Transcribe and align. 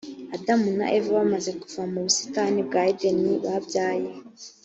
adamu 0.35 0.67
na 0.79 0.85
eva 0.97 1.11
bamaze 1.19 1.51
kuva 1.61 1.81
mu 1.91 1.99
busitani 2.05 2.59
bwa 2.67 2.81
edeni 2.91 3.31
babyaye 3.43 4.09